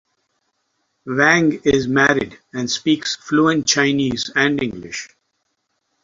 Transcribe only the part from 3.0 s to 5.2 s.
fluent Chinese and English.